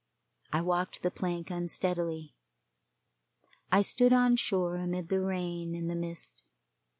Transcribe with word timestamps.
I 0.51 0.61
walked 0.61 1.03
the 1.03 1.11
plank 1.11 1.51
unsteadily. 1.51 2.33
I 3.71 3.83
stood 3.83 4.11
on 4.11 4.35
shore 4.35 4.77
amid 4.77 5.09
the 5.09 5.19
rain 5.21 5.75
and 5.75 5.91
the 5.91 5.95
mist. 5.95 6.41